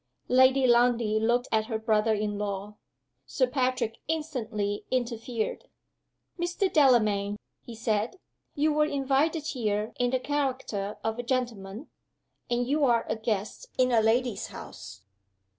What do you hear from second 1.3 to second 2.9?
at her brother in law.